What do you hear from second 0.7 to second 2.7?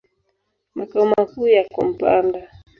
Makao makuu yako Mpanda.